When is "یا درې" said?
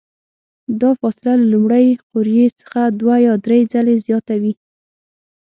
3.27-3.59